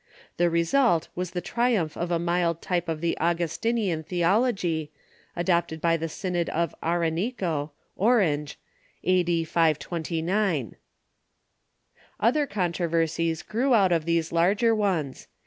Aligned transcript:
The 0.37 0.49
result 0.49 1.09
was 1.13 1.29
the 1.29 1.41
triumph 1.41 1.95
of 1.95 2.09
a 2.09 2.17
mild 2.17 2.59
type 2.59 2.89
of 2.89 3.01
the 3.01 3.15
Augustinian 3.19 4.01
theology, 4.01 4.91
adopted 5.35 5.79
by 5.79 5.95
the 5.95 6.09
Synod 6.09 6.49
of 6.49 6.73
Aranico 6.81 7.69
(Orange), 7.95 8.57
a.d. 9.03 9.43
529. 9.43 10.75
Other 12.19 12.47
controversies 12.47 13.43
grew 13.43 13.75
out 13.75 13.91
of 13.91 14.05
these 14.05 14.31
larger 14.31 14.73
ones. 14.73 15.27